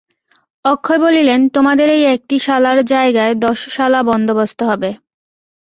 [0.65, 4.89] অক্ষয় বলিলেন, তোমাদের এই একটি শালার জায়গায় দশশালা বন্দোবস্ত হবে?